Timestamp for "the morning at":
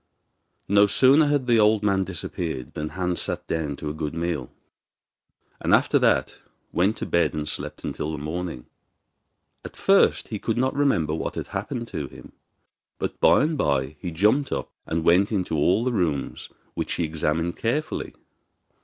8.11-9.75